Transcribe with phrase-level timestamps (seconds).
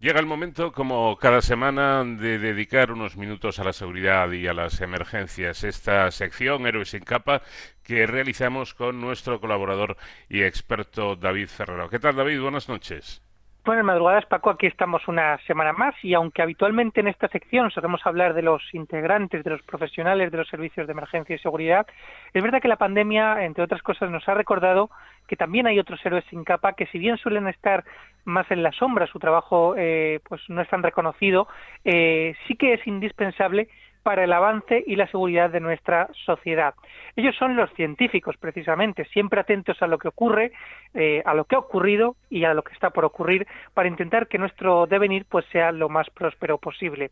[0.00, 4.54] Llega el momento, como cada semana, de dedicar unos minutos a la seguridad y a
[4.54, 5.62] las emergencias.
[5.62, 7.42] Esta sección, Héroes sin capa,
[7.82, 9.98] que realizamos con nuestro colaborador
[10.30, 11.90] y experto David Ferrero.
[11.90, 12.40] ¿Qué tal, David?
[12.40, 13.20] Buenas noches.
[13.62, 14.48] Buenas madrugadas, Paco.
[14.48, 18.62] Aquí estamos una semana más y aunque habitualmente en esta sección solemos hablar de los
[18.72, 21.86] integrantes, de los profesionales de los servicios de emergencia y seguridad,
[22.32, 24.88] es verdad que la pandemia, entre otras cosas, nos ha recordado
[25.28, 27.84] que también hay otros héroes sin capa que si bien suelen estar
[28.24, 31.46] más en la sombra, su trabajo eh, pues no es tan reconocido,
[31.84, 33.68] eh, sí que es indispensable
[34.02, 36.74] para el avance y la seguridad de nuestra sociedad.
[37.16, 40.52] Ellos son los científicos, precisamente, siempre atentos a lo que ocurre,
[40.94, 44.28] eh, a lo que ha ocurrido y a lo que está por ocurrir, para intentar
[44.28, 47.10] que nuestro devenir pues sea lo más próspero posible.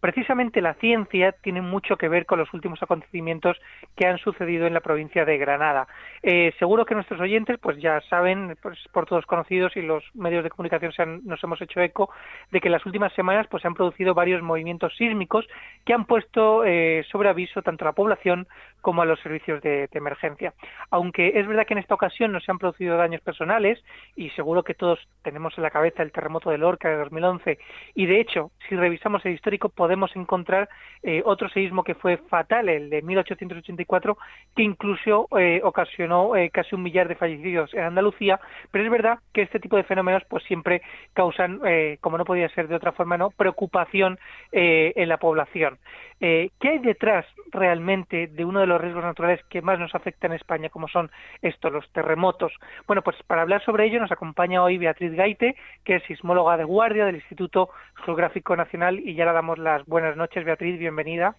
[0.00, 3.56] Precisamente la ciencia tiene mucho que ver con los últimos acontecimientos
[3.96, 5.88] que han sucedido en la provincia de Granada.
[6.22, 10.44] Eh, seguro que nuestros oyentes pues ya saben, pues, por todos conocidos y los medios
[10.44, 12.10] de comunicación se han, nos hemos hecho eco
[12.52, 15.48] de que en las últimas semanas pues se han producido varios movimientos sísmicos
[15.84, 16.27] que han puesto
[16.64, 18.46] eh, sobre aviso tanto a la población
[18.80, 20.54] como a los servicios de, emergencia.
[20.90, 23.82] Aunque es verdad que en esta ocasión no se han producido daños personales
[24.14, 27.58] y seguro que todos tenemos en la cabeza el terremoto de Lorca de 2011
[27.94, 30.68] y de hecho si revisamos el histórico podemos encontrar
[31.02, 34.18] eh, otro seísmo que fue fatal, el de 1884,
[34.56, 38.40] que incluso eh, ocasionó eh, casi un millar de fallecidos en Andalucía,
[38.70, 41.60] pero es verdad que este tipo de fenómenos pues siempre causan,
[42.00, 44.18] como no podía ser de otra forma, no preocupación
[44.52, 45.78] en la población.
[46.20, 50.36] ¿Qué hay detrás realmente de uno de los riesgos naturales que más nos afectan en
[50.36, 51.10] España, como son
[51.42, 52.52] estos, los terremotos?
[52.86, 56.64] Bueno, pues para hablar sobre ello nos acompaña hoy Beatriz Gaite, que es sismóloga de
[56.64, 57.70] guardia del Instituto
[58.04, 61.36] Geográfico Nacional, y ya le damos las buenas noches, Beatriz, bienvenida.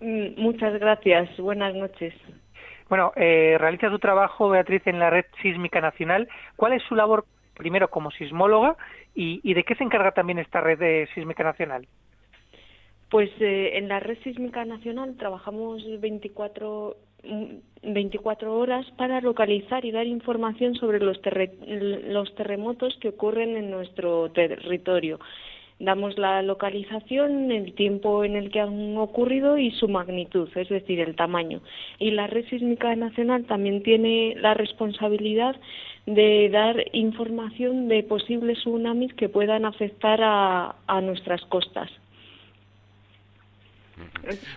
[0.00, 2.14] Mm, muchas gracias, buenas noches.
[2.88, 6.28] Bueno, eh, realiza su trabajo, Beatriz, en la Red Sísmica Nacional.
[6.54, 8.76] ¿Cuál es su labor, primero, como sismóloga
[9.14, 11.86] y, de qué se encarga también esta Red de Sísmica Nacional?
[13.10, 16.96] Pues eh, en la Red Sísmica Nacional trabajamos 24,
[17.82, 21.20] 24 mm, horas para localizar y dar información sobre los,
[22.08, 25.20] los terremotos que ocurren en nuestro territorio
[25.78, 31.00] damos la localización, el tiempo en el que han ocurrido y su magnitud, es decir,
[31.00, 31.60] el tamaño.
[31.98, 35.56] Y la Red Sísmica Nacional también tiene la responsabilidad
[36.06, 41.90] de dar información de posibles tsunamis que puedan afectar a, a nuestras costas.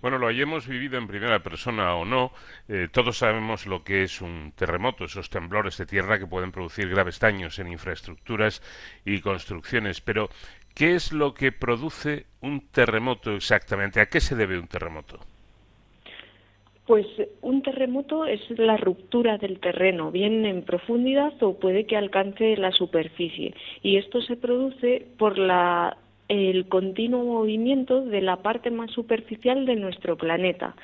[0.00, 2.32] Bueno, lo hayamos vivido en primera persona o no,
[2.68, 6.88] eh, todos sabemos lo que es un terremoto, esos temblores de tierra que pueden producir
[6.88, 8.62] graves daños en infraestructuras
[9.04, 10.00] y construcciones.
[10.00, 10.28] Pero,
[10.74, 14.00] ¿qué es lo que produce un terremoto exactamente?
[14.00, 15.18] ¿A qué se debe un terremoto?
[16.86, 17.06] Pues
[17.40, 22.72] un terremoto es la ruptura del terreno, bien en profundidad o puede que alcance la
[22.72, 23.54] superficie.
[23.82, 25.96] Y esto se produce por la
[26.28, 30.74] el continuo movimiento de la parte más superficial de nuestro planeta,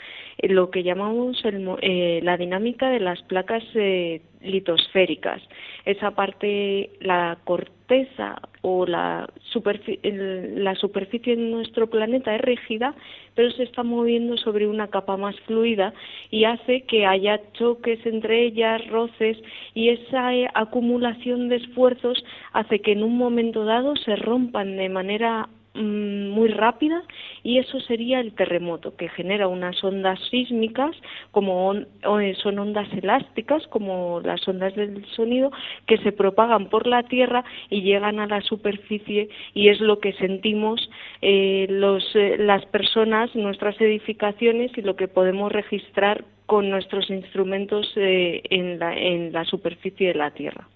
[0.42, 5.42] lo que llamamos eh, la dinámica de las placas eh, litosféricas.
[5.84, 9.28] Esa parte, la corteza o la,
[9.74, 12.94] la superficie de nuestro planeta es rígida,
[13.34, 15.92] pero se está moviendo sobre una capa más fluida
[16.30, 19.38] y hace que haya choques entre ellas, roces,
[19.74, 25.48] y esa acumulación de esfuerzos hace que en un momento dado se rompan de manera
[25.72, 27.00] Mm, muy rápida
[27.42, 30.96] y eso sería el terremoto que genera unas ondas sísmicas
[31.30, 35.50] como eh, son ondas elásticas como las ondas del sonido
[35.86, 40.12] que se propagan por la tierra y llegan a la superficie y es lo que
[40.14, 40.90] sentimos
[41.22, 47.92] eh, los, eh, las personas nuestras edificaciones y lo que podemos registrar con nuestros instrumentos
[47.94, 50.66] en, la, en la superficie de la tierra.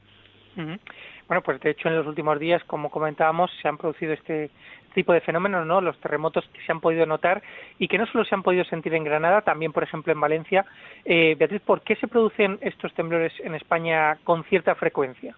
[1.27, 4.51] Bueno, pues de hecho en los últimos días, como comentábamos, se han producido este
[4.95, 5.81] tipo de fenómenos, ¿no?
[5.81, 7.43] Los terremotos que se han podido notar
[7.79, 10.65] y que no solo se han podido sentir en Granada, también, por ejemplo, en Valencia.
[11.05, 15.37] Eh, Beatriz, ¿por qué se producen estos temblores en España con cierta frecuencia?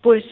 [0.00, 0.24] Pues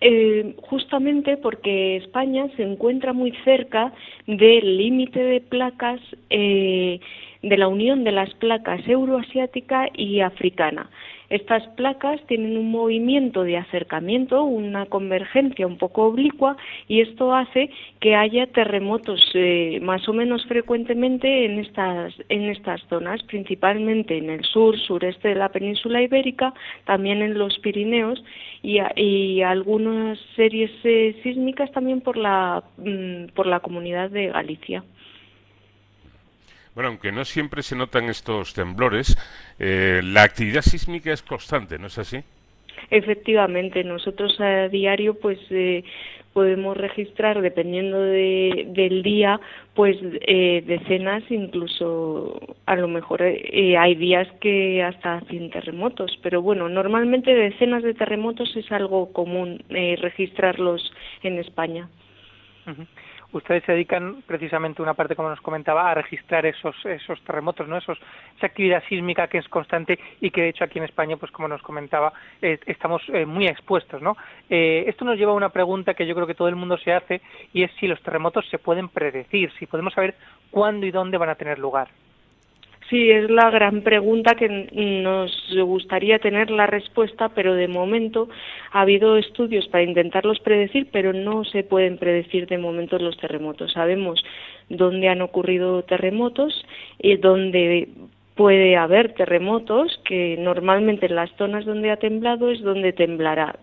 [0.00, 3.92] eh, justamente porque España se encuentra muy cerca
[4.26, 6.00] del límite de placas
[6.30, 7.00] eh,
[7.42, 10.90] de la unión de las placas euroasiática y africana.
[11.30, 17.70] Estas placas tienen un movimiento de acercamiento, una convergencia un poco oblicua y esto hace
[18.00, 24.30] que haya terremotos eh, más o menos frecuentemente en estas, en estas zonas, principalmente en
[24.30, 26.54] el sur, sureste de la península ibérica,
[26.86, 28.24] también en los Pirineos
[28.62, 34.82] y, y algunas series eh, sísmicas también por la, mm, por la comunidad de Galicia.
[36.78, 39.18] Bueno, aunque no siempre se notan estos temblores,
[39.58, 42.18] eh, la actividad sísmica es constante, ¿no es así?
[42.90, 45.84] Efectivamente, nosotros a diario pues eh,
[46.32, 49.40] podemos registrar, dependiendo del día,
[49.74, 56.40] pues eh, decenas, incluso a lo mejor eh, hay días que hasta 100 terremotos, pero
[56.40, 61.88] bueno, normalmente decenas de terremotos es algo común eh, registrarlos en España
[63.32, 67.76] ustedes se dedican precisamente una parte, como nos comentaba, a registrar esos, esos terremotos, ¿no?
[67.76, 67.98] Esos,
[68.36, 71.48] esa actividad sísmica que es constante y que de hecho aquí en España, pues como
[71.48, 74.16] nos comentaba, estamos eh, muy expuestos, ¿no?
[74.48, 76.92] Eh, esto nos lleva a una pregunta que yo creo que todo el mundo se
[76.92, 77.20] hace
[77.52, 80.14] y es si los terremotos se pueden predecir, si podemos saber
[80.50, 81.88] cuándo y dónde van a tener lugar.
[82.88, 85.30] Sí, es la gran pregunta que nos
[85.62, 88.30] gustaría tener la respuesta, pero de momento
[88.72, 93.72] ha habido estudios para intentarlos predecir, pero no se pueden predecir de momento los terremotos.
[93.72, 94.24] Sabemos
[94.70, 96.64] dónde han ocurrido terremotos
[96.98, 97.88] y dónde
[98.38, 103.58] puede haber terremotos, que normalmente en las zonas donde ha temblado es donde temblará.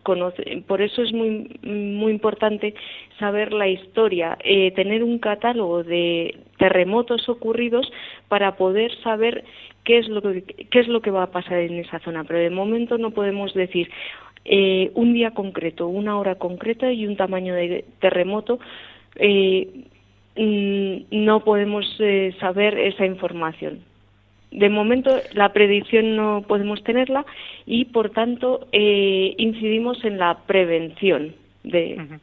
[0.67, 2.75] por eso es muy, muy importante
[3.17, 7.89] saber la historia, eh, tener un catálogo de terremotos ocurridos
[8.27, 9.45] para poder saber
[9.85, 12.25] qué es lo que, qué es lo que va a pasar en esa zona.
[12.25, 13.89] Pero de momento no podemos decir
[14.43, 18.59] eh, un día concreto, una hora concreta y un tamaño de terremoto.
[19.15, 19.69] Eh,
[20.35, 21.85] mm, no podemos
[22.41, 23.94] saber esa información
[24.55, 27.25] de momento la predicción no podemos tenerla
[27.65, 32.19] y por tanto eh, incidimos en la prevención de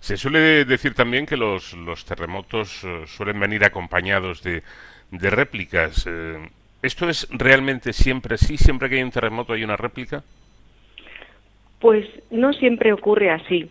[0.00, 4.62] se suele decir también que los, los terremotos eh, suelen venir acompañados de,
[5.10, 6.06] de réplicas.
[6.06, 6.38] Eh,
[6.82, 8.56] ¿Esto es realmente siempre así?
[8.56, 10.24] ¿Siempre que hay un terremoto hay una réplica?
[11.80, 13.70] Pues no siempre ocurre así.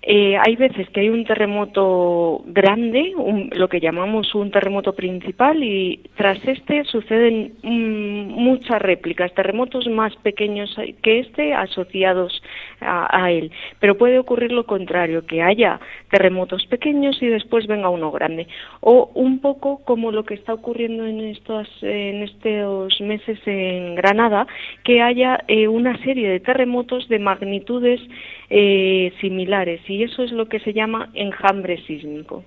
[0.00, 3.12] Eh, hay veces que hay un terremoto grande,
[3.50, 10.14] lo que llamamos un terremoto principal, y tras este suceden mm, muchas réplicas, terremotos más
[10.16, 12.42] pequeños que este asociados
[12.80, 13.50] a, él.
[13.80, 15.80] Pero puede ocurrir lo contrario, que haya
[16.10, 18.46] terremotos pequeños y después venga uno grande.
[18.80, 24.46] O un poco como lo que está ocurriendo en estos, en estos meses en Granada,
[24.84, 28.00] que haya eh, una serie de terremotos de magnitudes
[28.48, 32.44] eh, similares y eso es lo que se llama enjambre sísmico.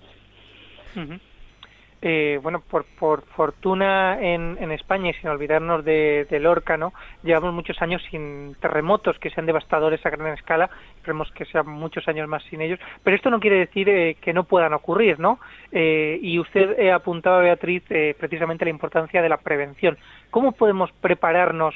[2.03, 6.94] Eh, bueno, por, por fortuna en, en, España y sin olvidarnos de, de, Lorca, ¿no?
[7.21, 12.07] Llevamos muchos años sin terremotos que sean devastadores a gran escala, esperemos que sean muchos
[12.07, 15.39] años más sin ellos, pero esto no quiere decir eh, que no puedan ocurrir, ¿no?
[15.71, 17.83] Eh, y usted apuntaba, Beatriz,
[18.18, 19.95] precisamente la importancia de la prevención.
[20.31, 21.75] ¿Cómo podemos prepararnos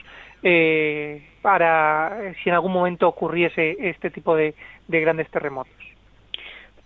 [1.41, 4.55] para si en algún momento ocurriese este tipo de
[4.87, 5.94] grandes terremotos?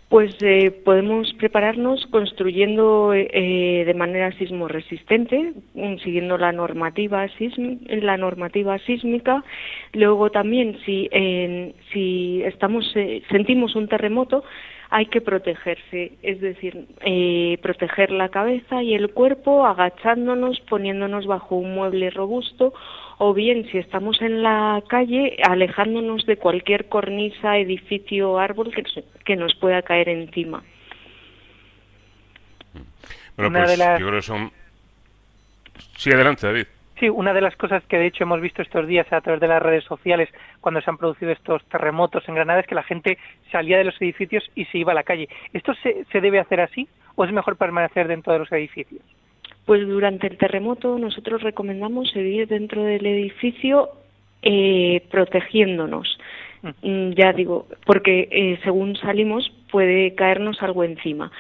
[0.10, 7.28] Pues eh, podemos prepararnos construyendo eh, de manera sismo resistente, mm, siguiendo la normativa,
[7.88, 9.44] la normativa sísmica.
[9.94, 11.08] Luego también, si,
[11.94, 14.44] si estamos, eh, sentimos un terremoto,
[14.92, 16.88] hay que protegerse, es decir,
[17.62, 22.74] proteger la cabeza y el cuerpo agachándonos, poniéndonos bajo un mueble robusto
[23.20, 28.84] o bien si estamos en la calle alejándonos de cualquier cornisa, edificio o árbol que,
[29.26, 30.64] que nos pueda caer encima.
[33.36, 34.52] Bueno, pues yo creo que son...
[35.98, 36.66] Sí, adelante, David.
[37.00, 39.48] Sí, una de las cosas que de hecho hemos visto estos días a través de
[39.48, 40.28] las redes sociales
[40.60, 43.18] cuando se han producido estos terremotos en Granada es que la gente
[43.52, 45.30] salía de los edificios y se iba a la calle.
[45.54, 49.02] ¿Esto se, se debe hacer así o es mejor permanecer dentro de los edificios?
[49.66, 53.90] Pues durante el terremoto nosotros recomendamos seguir dentro del edificio
[54.42, 56.18] eh, protegiéndonos.
[56.62, 56.70] Mm.
[56.82, 61.32] Mm, ya digo, porque eh, según salimos puede caernos algo encima.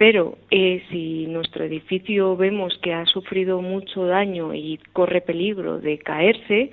[0.00, 5.98] Pero eh, si nuestro edificio vemos que ha sufrido mucho daño y corre peligro de
[5.98, 6.70] caerse,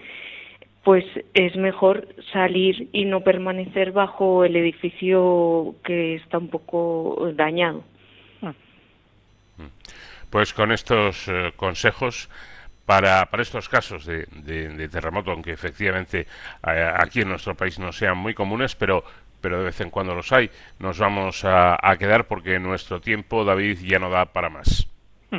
[0.86, 1.04] pues
[1.34, 7.84] es mejor salir y no permanecer bajo el edificio que está un poco dañado.
[10.30, 12.30] Pues con estos eh, consejos
[12.86, 16.28] para, para estos casos de, de, terremoto, aunque efectivamente
[16.66, 19.04] eh, aquí en nuestro país no sean muy comunes, pero,
[19.42, 23.80] pero de vez en cuando los hay, nos vamos a, quedar porque nuestro tiempo, David,
[23.84, 24.88] ya no da para más.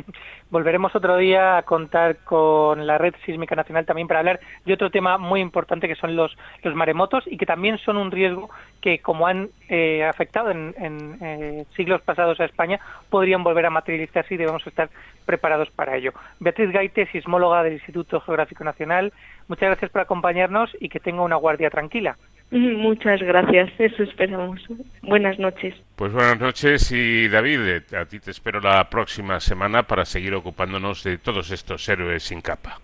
[0.51, 4.89] Volveremos otro día a contar con la Red Sísmica Nacional también para hablar de otro
[4.89, 8.49] tema muy importante que son los, los maremotos y que también son un riesgo
[8.81, 10.73] que, como han eh, afectado en,
[11.21, 12.79] eh, siglos pasados a España,
[13.09, 14.89] podrían volver a materializarse y debemos estar
[15.25, 16.13] preparados para ello.
[16.39, 19.13] Beatriz Gaite, sismóloga del Instituto Geográfico Nacional,
[19.47, 22.17] muchas gracias por acompañarnos y que tenga una guardia tranquila.
[22.51, 24.59] Muchas gracias, eso esperamos.
[25.03, 25.75] Buenas noches.
[25.95, 30.33] Pues buenas noches y David, eh, a ti te espero la próxima semana para seguir
[30.33, 32.79] ocupándonos de todos estos héroes sin capa.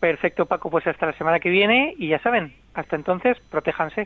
[0.00, 3.96] Perfecto, Paco, pues hasta la semana que viene y ya saben, hasta entonces, protéjanse.